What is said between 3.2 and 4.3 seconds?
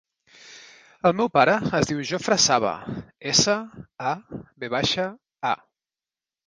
essa, a,